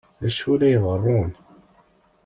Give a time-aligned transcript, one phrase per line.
[0.21, 1.31] D acu la iḍerrun?